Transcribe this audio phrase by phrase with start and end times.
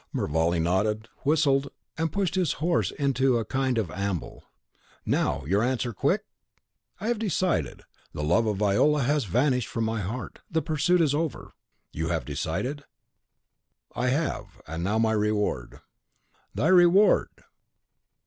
[0.11, 4.43] Mervale nodded, whistled, and pushed his horse into a kind of amble.
[5.05, 6.23] "Now your answer, quick?"
[6.99, 7.83] "I have decided.
[8.11, 10.39] The love of Viola has vanished from my heart.
[10.49, 11.51] The pursuit is over."
[11.93, 12.83] "You have decided?"
[13.95, 15.81] "I have; and now my reward."
[16.55, 17.29] "Thy reward!